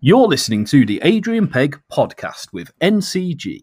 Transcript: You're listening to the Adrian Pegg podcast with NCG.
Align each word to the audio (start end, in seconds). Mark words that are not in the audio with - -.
You're 0.00 0.28
listening 0.28 0.64
to 0.66 0.86
the 0.86 1.00
Adrian 1.02 1.48
Pegg 1.48 1.80
podcast 1.90 2.52
with 2.52 2.70
NCG. 2.78 3.62